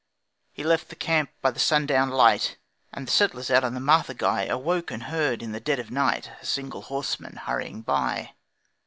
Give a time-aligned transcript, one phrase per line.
[0.51, 2.57] He left the camp by the sundown light,
[2.91, 6.31] And the settlers out on the Marthaguy Awoke and heard, in the dead of night,
[6.41, 8.33] A single horseman hurrying by.